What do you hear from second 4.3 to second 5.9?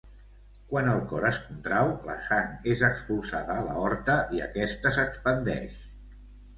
i aquesta s'expandeix.